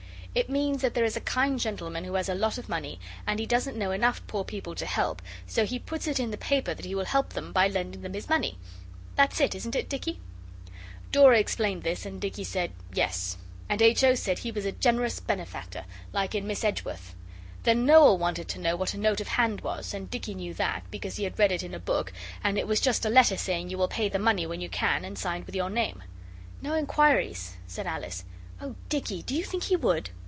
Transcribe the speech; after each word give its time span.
'It 0.33 0.49
means 0.49 0.81
that 0.81 0.93
there 0.93 1.03
is 1.03 1.17
a 1.17 1.27
kind 1.27 1.59
gentleman 1.59 2.05
who 2.05 2.13
has 2.13 2.29
a 2.29 2.33
lot 2.33 2.57
of 2.57 2.69
money, 2.69 2.97
and 3.27 3.37
he 3.37 3.45
doesn't 3.45 3.75
know 3.75 3.91
enough 3.91 4.25
poor 4.27 4.45
people 4.45 4.73
to 4.73 4.85
help, 4.85 5.21
so 5.45 5.65
he 5.65 5.77
puts 5.77 6.07
it 6.07 6.21
in 6.21 6.31
the 6.31 6.37
paper 6.37 6.73
that 6.73 6.85
he 6.85 6.95
will 6.95 7.03
help 7.03 7.33
them, 7.33 7.51
by 7.51 7.67
lending 7.67 8.01
them 8.01 8.13
his 8.13 8.29
money 8.29 8.57
that's 9.17 9.41
it, 9.41 9.53
isn't 9.53 9.75
it, 9.75 9.89
Dicky?' 9.89 10.21
Dora 11.11 11.37
explained 11.37 11.83
this 11.83 12.05
and 12.05 12.21
Dicky 12.21 12.45
said, 12.45 12.71
'Yes.' 12.93 13.35
And 13.67 13.81
H. 13.81 14.05
O. 14.05 14.15
said 14.15 14.39
he 14.39 14.53
was 14.53 14.63
a 14.65 14.71
Generous 14.71 15.19
Benefactor, 15.19 15.83
like 16.13 16.33
in 16.33 16.47
Miss 16.47 16.63
Edgeworth. 16.63 17.13
Then 17.63 17.85
Noel 17.85 18.17
wanted 18.17 18.47
to 18.47 18.59
know 18.59 18.77
what 18.77 18.93
a 18.93 18.97
note 18.97 19.19
of 19.19 19.27
hand 19.27 19.59
was, 19.59 19.93
and 19.93 20.09
Dicky 20.09 20.33
knew 20.33 20.53
that, 20.53 20.83
because 20.89 21.17
he 21.17 21.25
had 21.25 21.37
read 21.39 21.51
it 21.51 21.61
in 21.61 21.73
a 21.75 21.79
book, 21.79 22.13
and 22.41 22.57
it 22.57 22.69
was 22.69 22.79
just 22.79 23.03
a 23.03 23.09
letter 23.09 23.35
saying 23.35 23.69
you 23.69 23.77
will 23.77 23.89
pay 23.89 24.07
the 24.07 24.17
money 24.17 24.47
when 24.47 24.61
you 24.61 24.69
can, 24.69 25.03
and 25.03 25.19
signed 25.19 25.43
with 25.45 25.55
your 25.55 25.69
name. 25.69 26.01
'No 26.61 26.73
inquiries!' 26.75 27.57
said 27.67 27.85
Alice. 27.85 28.23
'Oh 28.61 28.75
Dicky 28.87 29.21
do 29.23 29.35
you 29.35 29.43
think 29.43 29.63
he 29.63 29.75
would? 29.75 30.11